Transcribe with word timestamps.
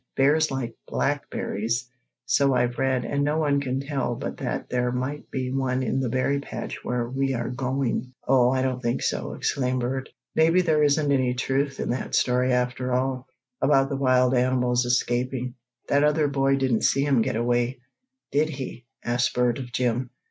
Bears 0.17 0.49
like 0.49 0.75
blackberries, 0.87 1.87
so 2.25 2.55
I've 2.55 2.79
read, 2.79 3.05
and 3.05 3.23
no 3.23 3.37
one 3.37 3.61
can 3.61 3.79
tell 3.79 4.15
but 4.15 4.35
that 4.37 4.67
there 4.67 4.91
might 4.91 5.29
be 5.29 5.51
one 5.51 5.83
in 5.83 5.99
the 5.99 6.09
berry 6.09 6.39
patch 6.39 6.83
where 6.83 7.07
we 7.07 7.35
are 7.35 7.51
going." 7.51 8.11
"Oh, 8.27 8.49
I 8.49 8.63
don't 8.63 8.81
think 8.81 9.03
so!" 9.03 9.33
exclaimed 9.33 9.81
Bert. 9.81 10.09
"Maybe 10.33 10.63
there 10.63 10.81
isn't 10.81 11.11
any 11.11 11.35
truth 11.35 11.79
in 11.79 11.91
that 11.91 12.15
story 12.15 12.51
after 12.51 12.91
all, 12.91 13.27
about 13.61 13.89
the 13.89 13.95
wild 13.95 14.33
animals 14.33 14.85
escaping. 14.85 15.53
That 15.87 16.03
other 16.03 16.27
boy 16.27 16.55
didn't 16.55 16.81
see 16.81 17.05
'em 17.05 17.21
get 17.21 17.35
away, 17.35 17.81
did 18.31 18.49
he?" 18.49 18.87
asked 19.03 19.35
Bert 19.35 19.59
of 19.59 19.71
Jim. 19.71 20.09